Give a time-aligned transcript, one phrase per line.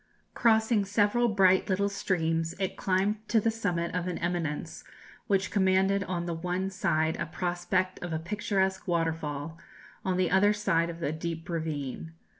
[0.33, 4.83] Crossing several bright little streams, it climbed to the summit of an eminence
[5.27, 9.59] which commanded on the one side a prospect of a picturesque waterfall,
[10.03, 12.13] on the other side of a deep ravine.